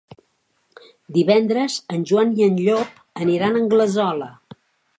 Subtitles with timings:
[1.17, 4.31] Divendres en Joan i en Llop aniran a Anglesola.